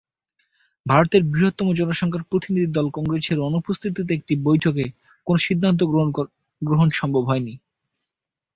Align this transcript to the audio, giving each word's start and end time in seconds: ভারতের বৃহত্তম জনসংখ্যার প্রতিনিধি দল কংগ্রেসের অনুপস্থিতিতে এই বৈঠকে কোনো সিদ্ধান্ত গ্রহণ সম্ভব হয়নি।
ভারতের 0.85 1.21
বৃহত্তম 1.25 1.67
জনসংখ্যার 1.73 2.27
প্রতিনিধি 2.29 2.67
দল 2.71 2.87
কংগ্রেসের 2.91 3.39
অনুপস্থিতিতে 3.47 4.13
এই 4.25 4.37
বৈঠকে 4.43 4.85
কোনো 5.27 5.39
সিদ্ধান্ত 5.47 5.79
গ্রহণ 6.61 6.87
সম্ভব 6.99 7.23
হয়নি। 7.25 7.53